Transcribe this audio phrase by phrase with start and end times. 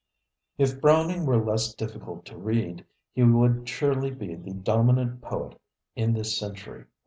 [0.57, 5.61] If Browning were less difficult to read, he would surely be the dominant poet
[5.95, 6.85] in this century.